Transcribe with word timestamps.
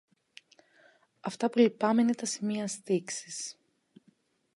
Αυτά 1.21 1.49
που 1.49 1.59
λυπάμαι 1.59 2.01
είναι 2.01 2.15
τα 2.15 2.25
σημεία 2.25 2.67
στίξης 2.67 3.55